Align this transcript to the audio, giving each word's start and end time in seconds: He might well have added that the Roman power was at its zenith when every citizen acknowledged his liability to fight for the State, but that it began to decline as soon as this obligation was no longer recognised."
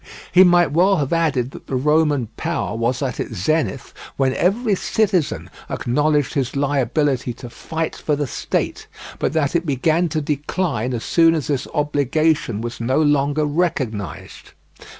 He 0.31 0.43
might 0.43 0.71
well 0.71 0.95
have 0.97 1.13
added 1.13 1.51
that 1.51 1.67
the 1.67 1.75
Roman 1.75 2.25
power 2.35 2.75
was 2.75 3.03
at 3.03 3.19
its 3.19 3.35
zenith 3.35 3.93
when 4.17 4.33
every 4.33 4.73
citizen 4.73 5.47
acknowledged 5.69 6.33
his 6.33 6.55
liability 6.55 7.33
to 7.33 7.51
fight 7.51 7.95
for 7.95 8.15
the 8.15 8.25
State, 8.25 8.87
but 9.19 9.33
that 9.33 9.55
it 9.55 9.63
began 9.63 10.09
to 10.09 10.19
decline 10.19 10.95
as 10.95 11.03
soon 11.03 11.35
as 11.35 11.45
this 11.45 11.67
obligation 11.75 12.61
was 12.61 12.81
no 12.81 12.99
longer 12.99 13.45
recognised." 13.45 14.53